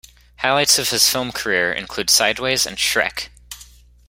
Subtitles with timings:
[0.37, 3.27] Highlights of his film career include "Sideways" and "Shrek".